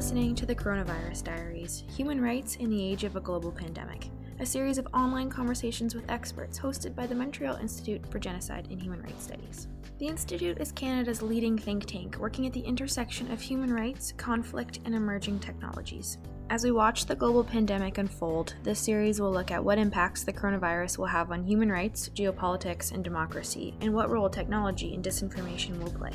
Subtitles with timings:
[0.00, 4.08] listening to the Coronavirus Diaries Human Rights in the Age of a Global Pandemic,
[4.38, 8.80] a series of online conversations with experts hosted by the Montreal Institute for Genocide and
[8.80, 9.68] Human Rights Studies.
[9.98, 14.78] The Institute is Canada's leading think tank working at the intersection of human rights, conflict,
[14.86, 16.16] and emerging technologies.
[16.48, 20.32] As we watch the global pandemic unfold, this series will look at what impacts the
[20.32, 25.78] coronavirus will have on human rights, geopolitics, and democracy, and what role technology and disinformation
[25.78, 26.12] will play.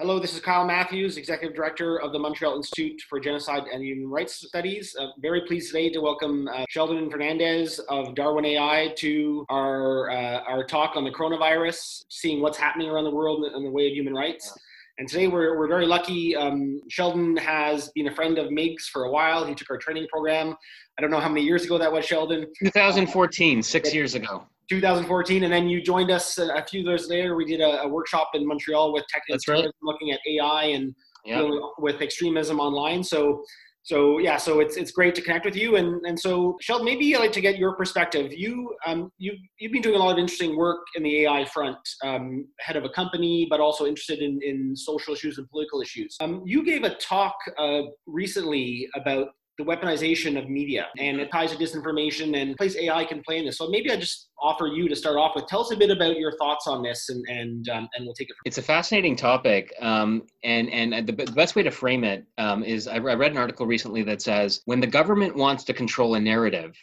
[0.00, 4.08] Hello, this is Kyle Matthews, Executive Director of the Montreal Institute for Genocide and Human
[4.08, 4.96] Rights Studies.
[4.98, 10.40] Uh, very pleased today to welcome uh, Sheldon Fernandez of Darwin AI to our, uh,
[10.48, 13.92] our talk on the coronavirus, seeing what's happening around the world in the way of
[13.92, 14.56] human rights.
[14.96, 16.34] And today we're, we're very lucky.
[16.34, 19.44] Um, Sheldon has been a friend of MIGS for a while.
[19.44, 20.56] He took our training program.
[20.98, 22.46] I don't know how many years ago that was, Sheldon.
[22.64, 24.46] 2014, six years ago.
[24.70, 27.34] 2014, and then you joined us a few years later.
[27.34, 29.66] We did a, a workshop in Montreal with tech right.
[29.82, 31.44] looking at AI and yep.
[31.78, 33.02] with extremism online.
[33.02, 33.42] So,
[33.82, 35.76] so yeah, so it's it's great to connect with you.
[35.76, 38.32] And and so, Sheldon, maybe I'd like to get your perspective.
[38.32, 41.78] You um you you've been doing a lot of interesting work in the AI front,
[42.04, 46.16] um, head of a company, but also interested in in social issues and political issues.
[46.20, 49.28] Um, you gave a talk uh, recently about
[49.60, 53.44] the weaponization of media and it ties to disinformation and place AI can play in
[53.44, 53.58] this.
[53.58, 55.46] So maybe I just offer you to start off with.
[55.46, 58.30] Tell us a bit about your thoughts on this and and um, and we'll take
[58.30, 58.34] it.
[58.34, 62.26] From it's a fascinating topic, um, and and the, the, best way to frame it
[62.38, 66.14] um, is I read an article recently that says when the government wants to control
[66.14, 66.74] a narrative,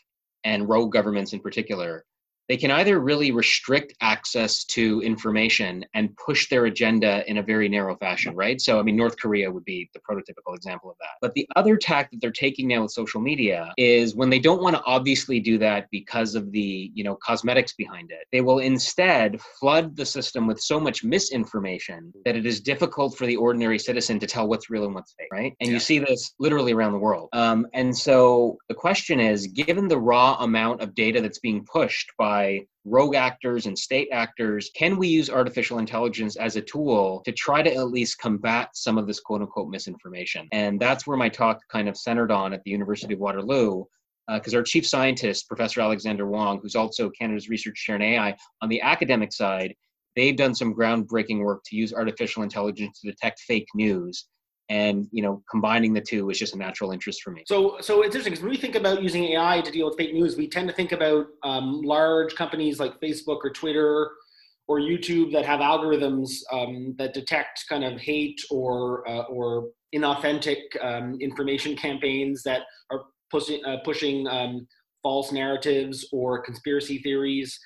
[0.43, 2.05] and rogue governments in particular,
[2.49, 7.67] they can either really restrict access to information and push their agenda in a very
[7.67, 8.61] narrow fashion, right?
[8.61, 11.17] So, I mean, North Korea would be the prototypical example of that.
[11.21, 14.61] But the other tack that they're taking now with social media is when they don't
[14.61, 18.59] want to obviously do that because of the, you know, cosmetics behind it, they will
[18.59, 23.79] instead flood the system with so much misinformation that it is difficult for the ordinary
[23.79, 25.53] citizen to tell what's real and what's fake, right?
[25.59, 25.73] And yeah.
[25.73, 27.29] you see this literally around the world.
[27.33, 32.11] Um, and so the question is, given the raw amount of data that's being pushed
[32.17, 37.21] by by rogue actors and state actors, can we use artificial intelligence as a tool
[37.25, 40.47] to try to at least combat some of this quote unquote misinformation?
[40.51, 43.83] And that's where my talk kind of centered on at the University of Waterloo.
[44.29, 48.35] Because uh, our chief scientist, Professor Alexander Wong, who's also Canada's research chair in AI,
[48.61, 49.73] on the academic side,
[50.17, 54.25] they've done some groundbreaking work to use artificial intelligence to detect fake news
[54.69, 57.43] and you know combining the two is just a natural interest for me.
[57.47, 60.13] So so it's interesting because when we think about using ai to deal with fake
[60.13, 64.09] news we tend to think about um, large companies like facebook or twitter
[64.67, 70.57] or youtube that have algorithms um, that detect kind of hate or uh, or inauthentic
[70.81, 74.67] um, information campaigns that are pushing uh, pushing um,
[75.01, 77.57] false narratives or conspiracy theories.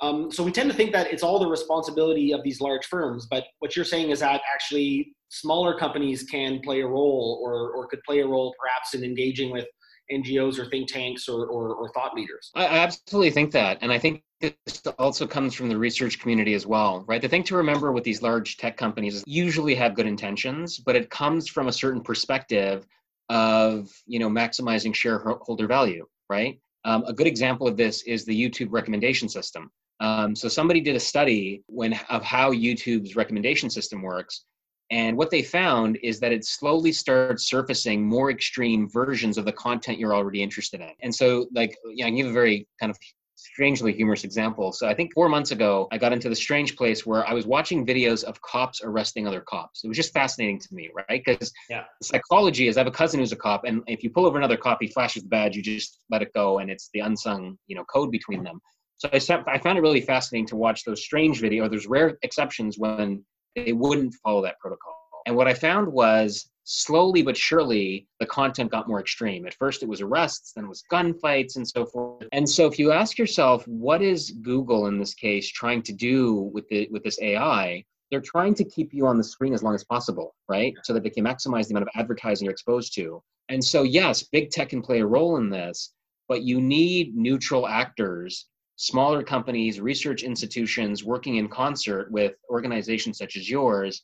[0.00, 3.26] Um, so we tend to think that it's all the responsibility of these large firms
[3.30, 7.86] but what you're saying is that actually smaller companies can play a role or, or
[7.86, 9.66] could play a role perhaps in engaging with
[10.10, 12.50] NGOs or think tanks or, or, or, thought leaders.
[12.54, 13.78] I absolutely think that.
[13.80, 17.20] And I think this also comes from the research community as well, right?
[17.20, 20.94] The thing to remember with these large tech companies is usually have good intentions, but
[20.94, 22.86] it comes from a certain perspective
[23.28, 26.60] of, you know, maximizing shareholder value, right?
[26.84, 29.70] Um, a good example of this is the YouTube recommendation system.
[29.98, 34.44] Um, so somebody did a study when of how YouTube's recommendation system works,
[34.90, 39.52] and what they found is that it slowly starts surfacing more extreme versions of the
[39.52, 40.92] content you're already interested in.
[41.02, 42.98] And so, like, yeah, I can give a very kind of
[43.34, 44.72] strangely humorous example.
[44.72, 47.46] So I think four months ago, I got into the strange place where I was
[47.46, 49.82] watching videos of cops arresting other cops.
[49.84, 51.22] It was just fascinating to me, right?
[51.24, 51.84] Because yeah.
[52.00, 54.38] the psychology is I have a cousin who's a cop, and if you pull over
[54.38, 57.58] another cop, he flashes the badge, you just let it go, and it's the unsung,
[57.66, 58.60] you know, code between them.
[58.98, 59.16] So I,
[59.46, 61.70] I found it really fascinating to watch those strange videos.
[61.70, 63.24] There's rare exceptions when
[63.56, 64.94] they wouldn't follow that protocol.
[65.26, 69.46] And what I found was slowly but surely the content got more extreme.
[69.46, 72.26] At first it was arrests, then it was gunfights and so forth.
[72.32, 76.50] And so if you ask yourself, what is Google in this case trying to do
[76.52, 77.84] with the with this AI?
[78.10, 80.74] They're trying to keep you on the screen as long as possible, right?
[80.84, 83.20] So that they can maximize the amount of advertising you're exposed to.
[83.48, 85.92] And so yes, big tech can play a role in this,
[86.28, 93.36] but you need neutral actors smaller companies, research institutions working in concert with organizations such
[93.36, 94.02] as yours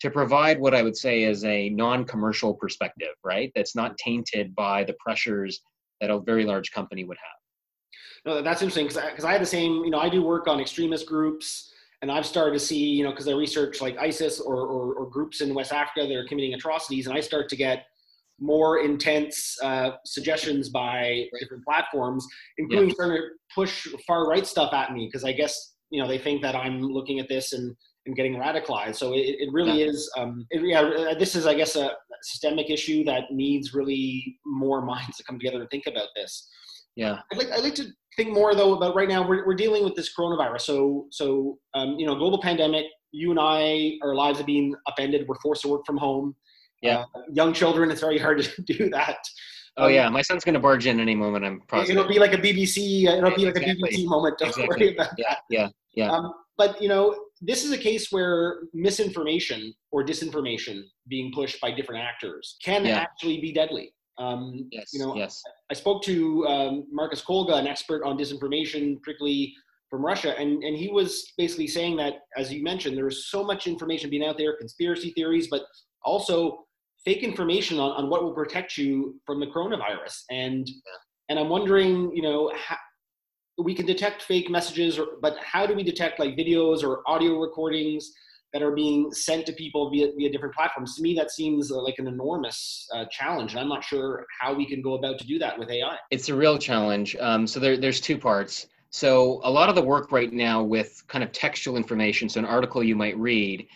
[0.00, 3.52] to provide what I would say is a non commercial perspective, right?
[3.54, 5.60] That's not tainted by the pressures
[6.00, 8.34] that a very large company would have.
[8.34, 10.60] No, that's interesting because I, I, had the same, you know, I do work on
[10.60, 11.72] extremist groups
[12.02, 15.06] and I've started to see, you know, because I research like ISIS or, or, or
[15.10, 17.86] groups in West Africa that are committing atrocities and I start to get
[18.40, 22.26] more intense uh, suggestions by different platforms,
[22.58, 22.94] including yeah.
[22.96, 23.22] trying to
[23.54, 26.80] push far right stuff at me because I guess you know they think that I'm
[26.80, 27.74] looking at this and
[28.06, 28.96] and getting radicalized.
[28.96, 29.86] So it, it really yeah.
[29.86, 30.10] is.
[30.16, 31.92] Um, it, yeah, uh, this is I guess a
[32.22, 36.48] systemic issue that needs really more minds to come together and think about this.
[36.96, 37.86] Yeah, I'd like I'd like to
[38.16, 39.26] think more though about right now.
[39.26, 40.62] We're we're dealing with this coronavirus.
[40.62, 42.86] So so um, you know, global pandemic.
[43.16, 45.28] You and I, our lives have been upended.
[45.28, 46.34] We're forced to work from home
[46.84, 47.04] yeah.
[47.14, 49.18] Uh, young children, it's very hard to do that.
[49.76, 51.44] Oh um, yeah, my son's going to barge in any moment.
[51.44, 51.96] I'm positive.
[51.96, 53.08] It'll be like a BBC.
[53.08, 53.72] Uh, it'll be like exactly.
[53.72, 54.38] a BBC moment.
[54.38, 54.68] Don't exactly.
[54.68, 55.38] worry about yeah, that.
[55.50, 56.12] Yeah, yeah.
[56.12, 61.72] Um, but you know, this is a case where misinformation or disinformation being pushed by
[61.72, 62.98] different actors can yeah.
[62.98, 63.92] actually be deadly.
[64.18, 64.90] Um, yes.
[64.92, 65.42] You know, yes.
[65.70, 69.52] I spoke to um, Marcus Kolga, an expert on disinformation, particularly
[69.90, 73.66] from Russia, and and he was basically saying that, as you mentioned, there's so much
[73.66, 75.62] information being out there, conspiracy theories, but
[76.04, 76.64] also
[77.04, 80.22] fake information on, on what will protect you from the coronavirus.
[80.30, 80.74] And yeah.
[81.28, 82.76] and I'm wondering, you know, how,
[83.58, 87.38] we can detect fake messages, or, but how do we detect like videos or audio
[87.38, 88.12] recordings
[88.52, 90.96] that are being sent to people via, via different platforms?
[90.96, 94.54] To me, that seems uh, like an enormous uh, challenge, and I'm not sure how
[94.54, 95.96] we can go about to do that with AI.
[96.10, 97.16] It's a real challenge.
[97.20, 98.66] Um, so there, there's two parts.
[98.90, 102.46] So a lot of the work right now with kind of textual information, so an
[102.46, 103.66] article you might read,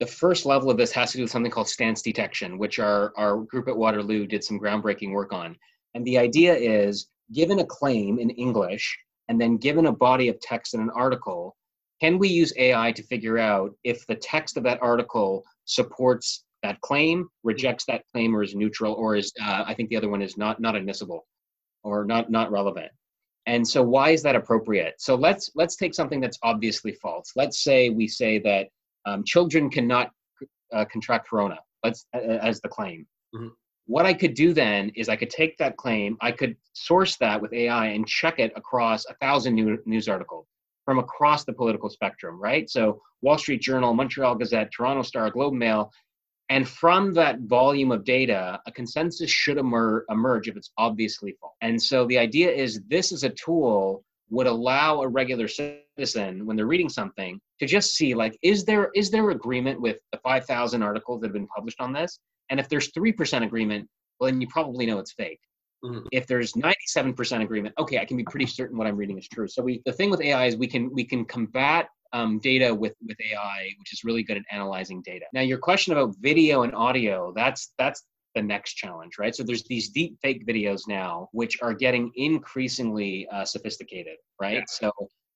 [0.00, 3.12] the first level of this has to do with something called stance detection, which our,
[3.16, 5.56] our group at Waterloo did some groundbreaking work on.
[5.94, 8.96] And the idea is given a claim in English
[9.28, 11.56] and then given a body of text in an article,
[12.00, 16.80] can we use AI to figure out if the text of that article supports that
[16.80, 20.22] claim, rejects that claim, or is neutral, or is uh, I think the other one
[20.22, 21.26] is not not admissible
[21.82, 22.90] or not not relevant.
[23.46, 24.94] And so why is that appropriate?
[24.98, 27.32] So let's let's take something that's obviously false.
[27.36, 28.68] Let's say we say that
[29.06, 30.10] um, children cannot
[30.72, 33.48] uh, contract corona let's uh, as the claim mm-hmm.
[33.86, 37.40] what i could do then is i could take that claim i could source that
[37.40, 40.46] with ai and check it across a thousand new, news articles
[40.84, 45.54] from across the political spectrum right so wall street journal montreal gazette toronto star globe
[45.54, 45.90] mail
[46.48, 51.54] and from that volume of data, a consensus should emer- emerge if it's obviously false.
[51.60, 56.56] And so the idea is this is a tool would allow a regular citizen when
[56.56, 60.82] they're reading something to just see like is there is there agreement with the 5000
[60.82, 62.18] articles that have been published on this
[62.50, 63.88] and if there's 3% agreement
[64.20, 65.40] well then you probably know it's fake
[65.84, 66.06] mm-hmm.
[66.12, 69.48] if there's 97% agreement okay i can be pretty certain what i'm reading is true
[69.48, 72.94] so we the thing with ai is we can we can combat um, data with
[73.06, 76.74] with ai which is really good at analyzing data now your question about video and
[76.74, 78.04] audio that's that's
[78.36, 79.34] the next challenge, right?
[79.34, 84.58] So there's these deep fake videos now, which are getting increasingly uh, sophisticated, right?
[84.58, 84.64] Yeah.
[84.68, 84.92] So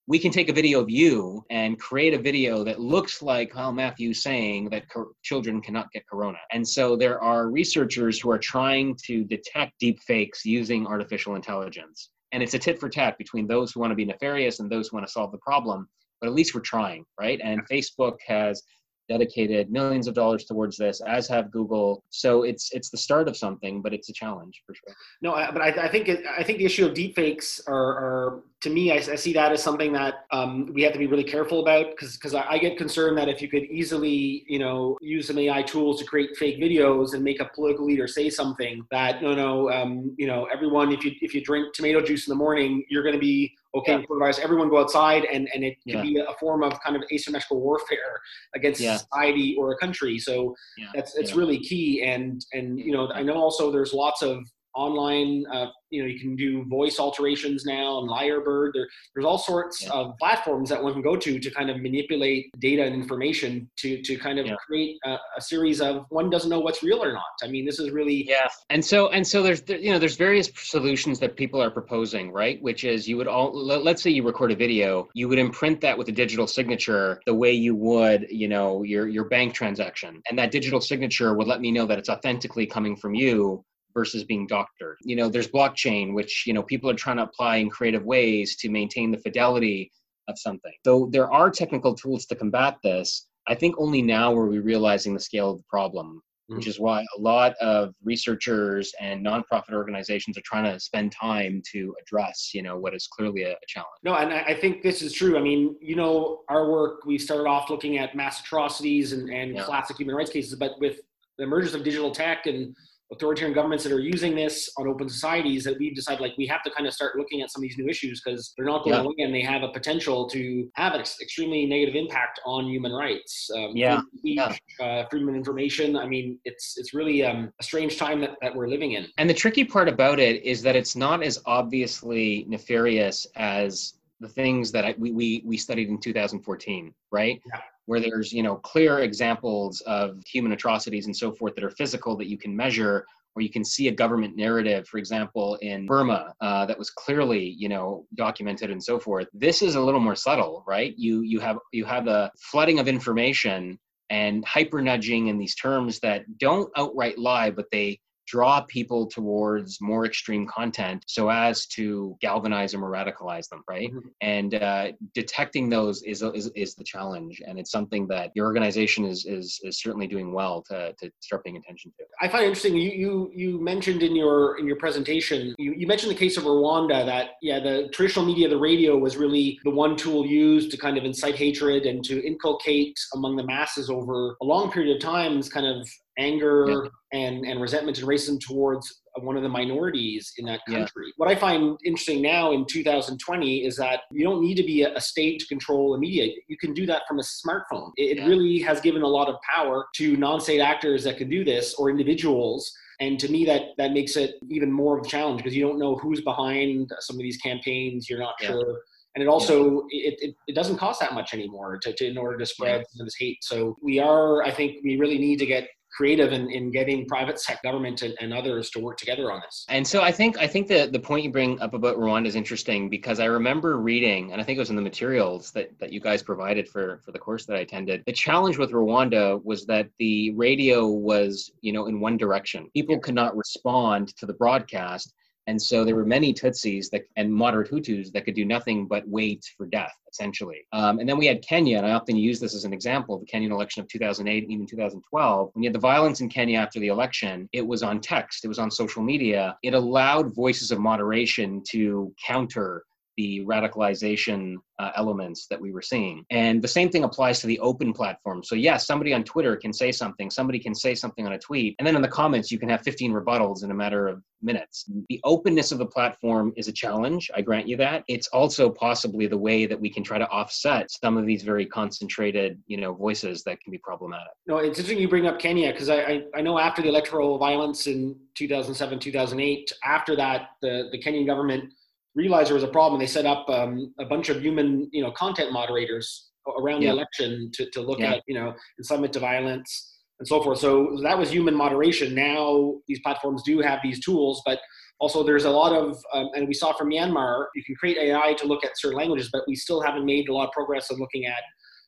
[0.07, 3.71] we can take a video of you and create a video that looks like how
[3.71, 6.39] Matthew's saying that co- children cannot get corona.
[6.51, 12.11] And so there are researchers who are trying to detect deep fakes using artificial intelligence.
[12.33, 14.89] And it's a tit for tat between those who want to be nefarious and those
[14.89, 15.89] who want to solve the problem.
[16.21, 17.41] But at least we're trying, right?
[17.43, 18.63] And Facebook has
[19.11, 22.05] dedicated millions of dollars towards this, as have Google.
[22.11, 24.95] So it's it's the start of something, but it's a challenge for sure.
[25.21, 28.71] No, but I, I think it, I think the issue of deepfakes are, are to
[28.71, 31.61] me, I, I, see that as something that um, we have to be really careful
[31.61, 35.27] about because because I, I, get concerned that if you could easily you know use
[35.27, 39.23] some AI tools to create fake videos and make a political leader say something that
[39.23, 42.37] no no um, you know everyone if you if you drink tomato juice in the
[42.37, 44.03] morning you're going to be okay yeah.
[44.03, 44.41] coronavirus.
[44.41, 46.03] Everyone go outside, and and it can yeah.
[46.03, 48.21] be a form of kind of asymmetrical warfare
[48.55, 48.97] against yeah.
[48.97, 50.19] society or a country.
[50.19, 50.55] So
[50.95, 52.03] that's it's really key.
[52.03, 56.19] And and you know I know also there's lots of online uh, you know you
[56.19, 58.71] can do voice alterations now and lyrebird.
[58.73, 59.91] There, there's all sorts yeah.
[59.91, 64.01] of platforms that one can go to to kind of manipulate data and information to
[64.03, 64.55] to kind of yeah.
[64.67, 67.23] create a, a, series of one doesn't know what's real or not.
[67.43, 68.49] I mean this is really yeah.
[68.71, 72.63] And so and so there's you know there's various solutions that people are proposing right?
[72.63, 75.99] Which is you would all let's say you record a video you would imprint that
[75.99, 80.23] with a digital signature the way you would you know your your bank transaction.
[80.29, 84.25] And that digital signature would let me know that it's authentically coming from you versus
[84.25, 84.97] being doctored.
[85.03, 88.57] You know, there's blockchain, which, you know, people are trying to apply in creative ways
[88.57, 89.91] to maintain the fidelity
[90.29, 90.73] of something.
[90.85, 93.27] So there are technical tools to combat this.
[93.49, 96.57] I think only now are we realizing the scale of the problem, mm-hmm.
[96.57, 101.63] which is why a lot of researchers and nonprofit organizations are trying to spend time
[101.73, 103.89] to address, you know, what is clearly a, a challenge.
[104.05, 105.37] No, and I think this is true.
[105.37, 109.57] I mean, you know, our work, we started off looking at mass atrocities and, and
[109.57, 109.65] yeah.
[109.65, 111.01] classic human rights cases, but with
[111.39, 112.77] the emergence of digital tech and
[113.13, 116.63] authoritarian governments that are using this on open societies that we've decided like we have
[116.63, 118.95] to kind of start looking at some of these new issues because they're not going
[118.95, 119.03] yeah.
[119.03, 123.51] away and they have a potential to have an extremely negative impact on human rights.
[123.55, 124.01] Um, yeah.
[124.19, 124.55] Speech, yeah.
[124.81, 125.97] Uh, freedom of information.
[125.97, 129.07] I mean, it's it's really um, a strange time that, that we're living in.
[129.19, 134.29] And the tricky part about it is that it's not as obviously nefarious as the
[134.29, 137.41] things that I, we, we, we studied in 2014, right?
[137.47, 137.61] Yeah.
[137.87, 142.17] Where there's you know clear examples of human atrocities and so forth that are physical
[142.19, 146.35] that you can measure or you can see a government narrative for example in burma
[146.41, 149.27] uh, that was clearly you know documented and so forth.
[149.33, 150.95] This is a little more subtle right?
[150.97, 155.99] You you have you have a flooding of information and hyper nudging in these terms
[156.01, 157.99] that don't outright lie but they
[158.31, 163.91] draw people towards more extreme content so as to galvanize them or radicalize them right
[163.91, 164.09] mm-hmm.
[164.21, 169.05] and uh, detecting those is, is is the challenge and it's something that your organization
[169.05, 172.47] is is, is certainly doing well to, to start paying attention to i find it
[172.47, 176.37] interesting you you you mentioned in your in your presentation you, you mentioned the case
[176.37, 180.71] of rwanda that yeah the traditional media the radio was really the one tool used
[180.71, 184.95] to kind of incite hatred and to inculcate among the masses over a long period
[184.95, 185.89] of time is kind of
[186.21, 187.19] anger yeah.
[187.19, 191.07] and, and resentment and racism towards one of the minorities in that country.
[191.07, 191.13] Yeah.
[191.17, 195.01] What I find interesting now in 2020 is that you don't need to be a,
[195.01, 196.33] state to control the media.
[196.47, 197.91] You can do that from a smartphone.
[197.97, 198.27] It, yeah.
[198.27, 201.91] really has given a lot of power to non-state actors that can do this or
[201.91, 202.71] individuals.
[203.01, 205.79] And to me, that that makes it even more of a challenge because you don't
[205.79, 208.11] know who's behind some of these campaigns.
[208.11, 208.83] You're not sure
[209.15, 212.39] and it also it, it, it, doesn't cost that much anymore to, to in order
[212.39, 213.05] to spread yeah.
[213.05, 215.69] this hate so we are i think we really need to get
[216.01, 219.67] creative in, in getting private sector government and, and, others to work together on this.
[219.69, 222.37] And so I think I think that the point you bring up about Rwanda is
[222.37, 225.93] interesting because I remember reading, and I think it was in the materials that, that
[225.93, 228.03] you guys provided for, for the course that I attended.
[228.07, 232.71] The challenge with Rwanda was that the radio was, you know, in one direction.
[232.73, 235.13] People could not respond to the broadcast
[235.47, 239.07] and so there were many Tutsis that, and moderate Hutus that could do nothing but
[239.09, 240.67] wait for death, essentially.
[240.73, 243.27] Um, and then we had Kenya, and I often use this as an example the
[243.27, 245.51] Kenyan election of 2008 and even 2012.
[245.53, 248.49] When you had the violence in Kenya after the election, it was on text, it
[248.49, 249.57] was on social media.
[249.63, 252.85] It allowed voices of moderation to counter
[253.21, 256.25] the radicalization uh, elements that we were seeing.
[256.31, 258.43] And the same thing applies to the open platform.
[258.43, 261.77] So, yes, somebody on Twitter can say something, somebody can say something on a tweet,
[261.79, 264.91] and then in the comments, you can have 15 rebuttals in a matter of minutes.
[265.11, 268.05] The openness of the platform is a challenge, I grant you that.
[268.09, 271.67] It's also possibly the way that we can try to offset some of these very
[271.67, 274.33] concentrated, you know, voices that can be problematic.
[274.47, 277.37] No, it's interesting you bring up Kenya because I, I, I know after the electoral
[277.37, 281.75] violence in 2007, 2008, after that, the, the Kenyan government
[282.15, 283.01] realized there was a problem.
[283.01, 286.91] They set up um, a bunch of human, you know, content moderators around yeah.
[286.91, 288.15] the election to, to look yeah.
[288.15, 290.59] at, you know, incitement to violence and so forth.
[290.59, 292.15] So that was human moderation.
[292.15, 294.61] Now these platforms do have these tools, but
[294.99, 298.35] also there's a lot of, um, and we saw from Myanmar, you can create AI
[298.35, 300.99] to look at certain languages, but we still haven't made a lot of progress on
[300.99, 301.43] looking at,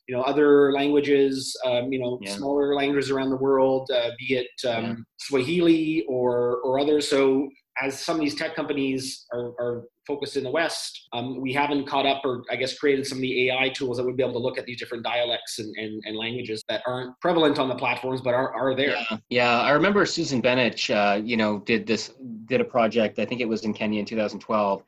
[0.09, 2.35] you know, other languages, um, you know, yeah.
[2.35, 7.09] smaller languages around the world, uh, be it um, Swahili or or others.
[7.09, 7.49] So
[7.83, 11.87] as some of these tech companies are, are focused in the West, um, we haven't
[11.87, 14.35] caught up or I guess created some of the AI tools that would be able
[14.35, 17.75] to look at these different dialects and, and, and languages that aren't prevalent on the
[17.75, 18.97] platforms but are, are there.
[19.11, 19.61] Yeah, yeah.
[19.61, 22.15] I remember Susan Benesch, uh, you know, did this,
[22.47, 24.83] did a project, I think it was in Kenya in 2012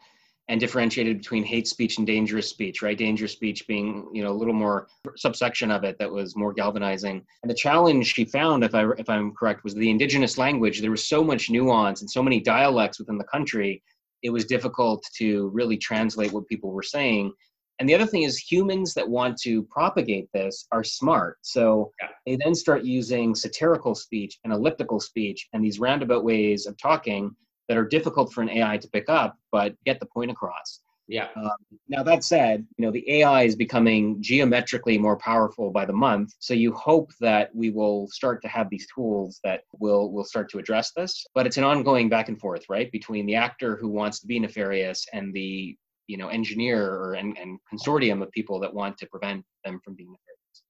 [0.49, 2.99] and differentiated between hate speech and dangerous speech, right?
[2.99, 7.25] Dangerous speech being, you know, a little more subsection of it that was more galvanizing.
[7.43, 10.81] And the challenge she found, if I if I'm correct, was the indigenous language.
[10.81, 13.83] There was so much nuance and so many dialects within the country.
[14.23, 17.33] It was difficult to really translate what people were saying.
[17.81, 21.39] And the other thing is, humans that want to propagate this are smart.
[21.43, 22.09] So yeah.
[22.25, 27.35] they then start using satirical speech and elliptical speech and these roundabout ways of talking
[27.69, 30.81] that are difficult for an AI to pick up, but get the point across.
[31.07, 31.29] Yeah.
[31.37, 31.51] Um,
[31.89, 36.33] now that said, you know the AI is becoming geometrically more powerful by the month.
[36.39, 40.51] So you hope that we will start to have these tools that will will start
[40.51, 41.27] to address this.
[41.35, 44.39] But it's an ongoing back and forth, right, between the actor who wants to be
[44.39, 49.07] nefarious and the you know engineer or and, and consortium of people that want to
[49.07, 50.63] prevent them from being nefarious.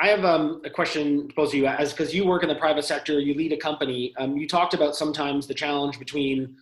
[0.00, 2.54] I have um, a question to pose to you as because you work in the
[2.54, 4.14] private sector, you lead a company.
[4.18, 6.56] Um, you talked about sometimes the challenge between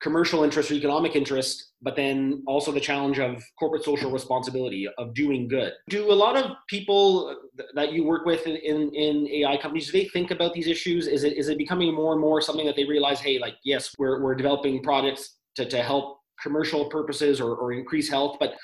[0.00, 5.12] commercial interest or economic interest, but then also the challenge of corporate social responsibility of
[5.12, 5.72] doing good.
[5.88, 7.36] Do a lot of people
[7.74, 11.08] that you work with in, in, in, AI companies, do they think about these issues?
[11.08, 13.94] Is it is it becoming more and more something that they realize, hey, like yes,
[13.98, 18.54] we're we're developing products to, to help commercial purposes or, or increase health, but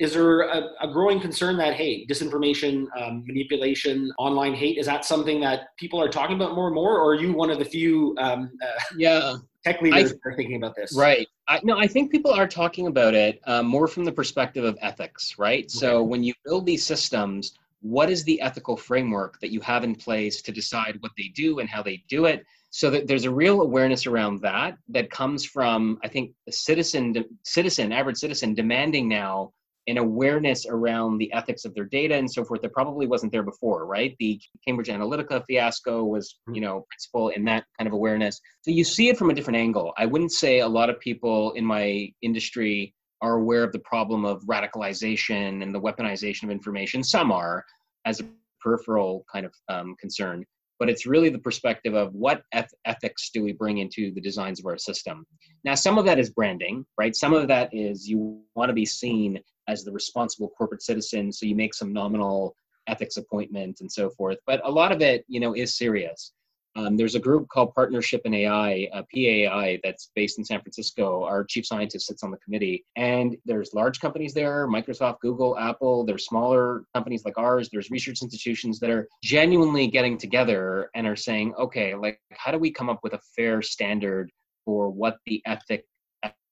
[0.00, 5.04] is there a, a, growing concern that hey disinformation um, manipulation online hate is that
[5.04, 7.64] something that people are talking about more and more or are you one of the
[7.64, 9.36] few um, uh, yeah.
[9.64, 10.96] tech leaders I, that are thinking about this?
[10.96, 11.28] Right.
[11.46, 14.76] I, no i think people are talking about it um, more from the perspective of
[14.80, 15.64] ethics right?
[15.64, 15.68] Okay.
[15.68, 19.94] so when you build these systems what is the ethical framework that you have in
[19.94, 22.44] place to decide what they do and how they do it?
[22.68, 27.24] So that there's a real awareness around that that comes from i think the citizen
[27.42, 29.52] citizen average citizen demanding now
[29.86, 33.42] an awareness around the ethics of their data and so forth that probably wasn't there
[33.42, 36.54] before right the cambridge analytica fiasco was mm-hmm.
[36.54, 39.56] you know principal in that kind of awareness so you see it from a different
[39.56, 43.78] angle i wouldn't say a lot of people in my industry are aware of the
[43.80, 47.64] problem of radicalization and the weaponization of information some are
[48.04, 48.24] as a
[48.60, 50.44] peripheral kind of um, concern
[50.80, 54.58] but it's really the perspective of what eth- ethics do we bring into the designs
[54.58, 55.26] of our system.
[55.62, 57.14] Now, some of that is branding, right?
[57.14, 59.38] Some of that is you want to be seen
[59.70, 62.54] as the responsible corporate citizen, so you make some nominal
[62.86, 64.38] ethics appointment and so forth.
[64.46, 66.32] But a lot of it, you know, is serious.
[66.76, 71.24] Um, there's a group called Partnership in AI, uh, PAI, that's based in San Francisco.
[71.24, 76.04] Our chief scientist sits on the committee, and there's large companies there: Microsoft, Google, Apple.
[76.04, 77.68] There's smaller companies like ours.
[77.72, 82.58] There's research institutions that are genuinely getting together and are saying, okay, like, how do
[82.58, 84.30] we come up with a fair standard
[84.64, 85.84] for what the ethic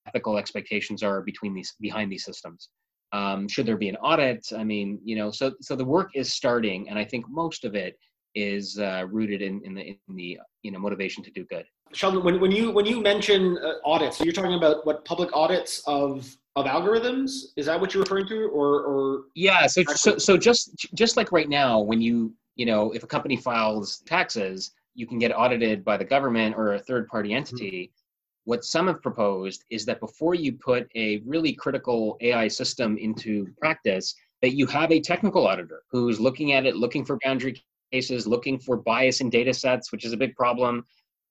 [0.09, 2.71] ethical expectations are between these behind these systems?
[3.13, 4.47] Um, should there be an audit?
[4.57, 7.75] I mean, you know, so so the work is starting, and I think most of
[7.75, 7.99] it
[8.35, 11.65] is uh, rooted in, in the in the you know motivation to do good.
[11.93, 15.31] Sheldon, when, when you when you mention uh, audits, so you're talking about what public
[15.33, 17.31] audits of of algorithms?
[17.57, 19.23] Is that what you're referring to, or or?
[19.35, 19.67] Yeah.
[19.67, 23.37] So so so just just like right now, when you you know if a company
[23.37, 27.39] files taxes, you can get audited by the government or a third party mm-hmm.
[27.39, 27.85] entity.
[27.85, 27.98] Mm-hmm.
[28.49, 33.47] What some have proposed is that before you put a really critical AI system into
[33.61, 37.63] practice, that you have a technical auditor who's looking at it, looking for boundary
[37.93, 40.83] cases, looking for bias in data sets, which is a big problem.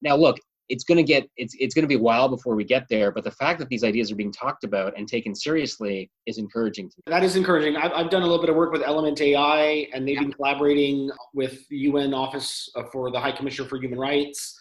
[0.04, 0.38] Now, look,
[0.70, 3.10] it's going to get it's it's going to be a while before we get there
[3.10, 6.90] but the fact that these ideas are being talked about and taken seriously is encouraging
[6.90, 7.04] to me.
[7.08, 10.06] that is encouraging I've, I've done a little bit of work with element ai and
[10.06, 10.24] they've yeah.
[10.24, 14.57] been collaborating with the un office uh, for the high commissioner for human rights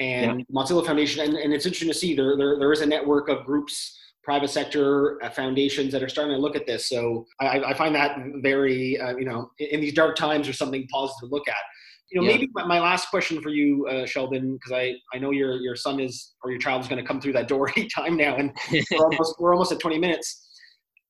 [0.00, 0.44] and yeah.
[0.52, 3.44] mozilla foundation and, and it's interesting to see there, there there is a network of
[3.44, 6.88] groups private sector uh, foundations that are starting to look at this.
[6.88, 10.86] So I, I find that very, uh, you know, in, these dark times, or something
[10.88, 11.56] positive to look at.
[12.10, 12.34] You know, yeah.
[12.34, 15.76] maybe my, my, last question for you, uh, Sheldon, because I, I know your your
[15.76, 18.52] son is or your child is going to come through that door anytime now, and
[18.90, 20.46] we're almost we're almost at 20 minutes.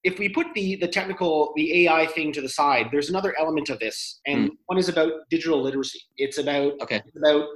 [0.05, 3.71] If we put the the technical the AI thing to the side, there's another element
[3.71, 4.55] of this, and mm.
[4.67, 6.01] one is about digital literacy.
[6.17, 7.03] It's about okay.
[7.07, 7.47] It's about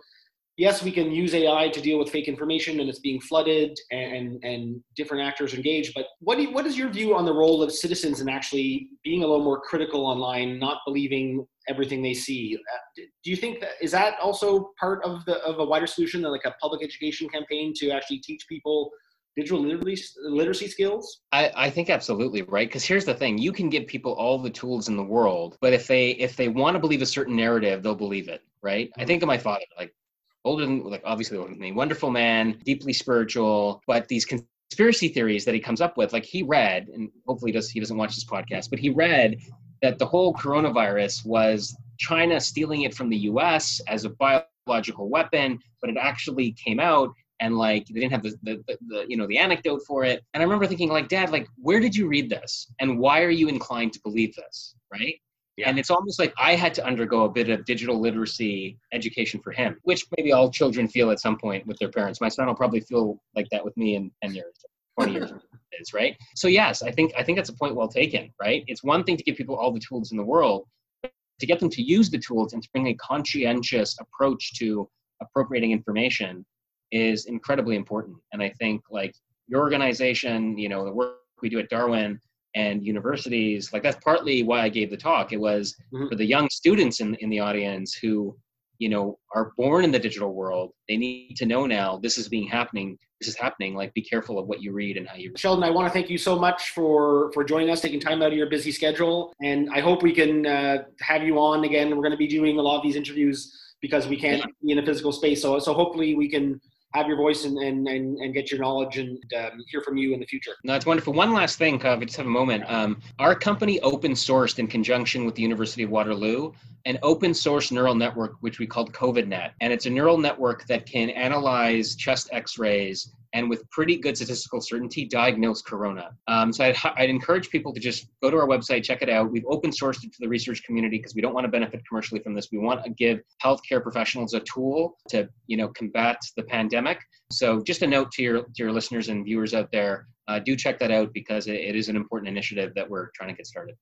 [0.57, 4.43] yes, we can use AI to deal with fake information and it's being flooded and,
[4.45, 5.93] and different actors engaged.
[5.95, 9.23] But what, you, what is your view on the role of citizens in actually being
[9.25, 12.59] a little more critical online, not believing everything they see?
[12.97, 16.45] Do you think that is that also part of the of a wider solution, like
[16.45, 18.91] a public education campaign to actually teach people
[19.37, 21.23] digital literacy, literacy skills?
[21.33, 22.69] I, I think absolutely right.
[22.69, 25.73] Because here's the thing: you can give people all the tools in the world, but
[25.73, 28.43] if they if they want to believe a certain narrative, they'll believe it.
[28.63, 28.89] Right?
[28.91, 29.01] Mm-hmm.
[29.01, 29.65] I think of my father.
[29.79, 29.95] Like
[30.45, 35.45] older than like obviously older than me, wonderful man, deeply spiritual, but these conspiracy theories
[35.45, 38.25] that he comes up with, like he read, and hopefully does he doesn't watch this
[38.25, 39.39] podcast, but he read
[39.83, 45.59] that the whole coronavirus was China stealing it from the US as a biological weapon,
[45.81, 49.17] but it actually came out and like they didn't have the, the, the, the, you
[49.17, 50.23] know the anecdote for it.
[50.33, 52.73] And i remember thinking like dad like where did you read this?
[52.81, 54.77] And why are you inclined to believe this?
[54.93, 55.17] Right
[55.57, 55.69] yeah.
[55.69, 59.53] And it's almost like I had to undergo a bit of digital literacy education for
[59.53, 62.21] him, which maybe all children feel at some point with their parents.
[62.21, 64.55] My son will probably feel like that with me in 10 years,
[64.99, 65.33] 20 years
[65.81, 66.17] is, right?
[66.35, 68.65] So yes, I think I think that's a point well taken, right?
[68.67, 70.67] It's one thing to give people all the tools in the world,
[71.05, 74.89] to get them to use the tools and to bring a conscientious approach to
[75.21, 76.45] appropriating information
[76.91, 78.17] is incredibly important.
[78.33, 79.15] And I think like
[79.47, 82.21] your organization, you know, the work we do at Darwin,
[82.55, 86.09] and universities like that's partly why i gave the talk it was mm-hmm.
[86.09, 88.37] for the young students in, in the audience who
[88.79, 92.29] you know are born in the digital world they need to know now this is
[92.29, 95.31] being happening this is happening like be careful of what you read and how you
[95.31, 95.39] read.
[95.39, 98.33] sheldon i want to thank you so much for for joining us taking time out
[98.33, 102.03] of your busy schedule and i hope we can uh, have you on again we're
[102.03, 104.47] going to be doing a lot of these interviews because we can't yeah.
[104.63, 106.61] be in a physical space so so hopefully we can
[106.95, 110.15] have your voice and, and, and, and get your knowledge and um, hear from you
[110.15, 110.53] in the future.
[110.63, 111.13] No, it's wonderful.
[111.13, 112.65] One last thing, Kav, I just have a moment.
[112.71, 116.53] Um, our company open sourced in conjunction with the University of Waterloo
[116.87, 119.53] an open source neural network, which we called COVIDNet.
[119.61, 124.17] And it's a neural network that can analyze chest x rays and with pretty good
[124.17, 126.13] statistical certainty diagnose corona.
[126.29, 129.31] Um, so I'd, I'd, encourage people to just go to our website, check it out.
[129.31, 132.21] We've open sourced it to the research community because we don't want to benefit commercially
[132.21, 132.49] from this.
[132.53, 137.01] We want to give healthcare professionals a tool to, you know, combat the pandemic.
[137.33, 140.55] So just a note to your to your listeners and viewers out there, uh, do
[140.55, 143.47] check that out because it, it is an important initiative that we're trying to get
[143.47, 143.75] started.